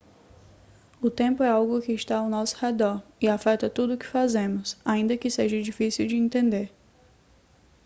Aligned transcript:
o 0.99 1.11
tempo 1.11 1.43
é 1.43 1.49
algo 1.49 1.79
que 1.79 1.91
está 1.93 2.17
ao 2.17 2.27
nosso 2.27 2.57
redor 2.57 3.03
e 3.21 3.27
afeta 3.29 3.69
tudo 3.69 3.93
o 3.93 3.97
que 3.99 4.05
fazemos 4.07 4.75
ainda 4.83 5.15
que 5.15 5.29
seja 5.29 5.61
difícil 5.61 6.07
de 6.07 6.15
entender 6.15 6.73